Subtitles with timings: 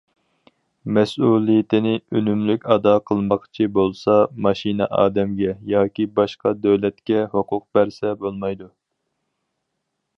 [0.97, 4.15] مەسئۇلىيىتىنى ئۈنۈملۈك ئادا قىلماقچى بولسا،
[4.47, 8.71] ماشىنا ئادەمگە ياكى باشقا دۆلەتكە ھوقۇق بەرسە بولمايدۇ.